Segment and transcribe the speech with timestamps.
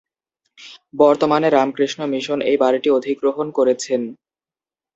[0.93, 4.01] বর্তমানে রামকৃষ্ণ মিশন এই বাড়িটি অধিগ্রহণ করেছেন।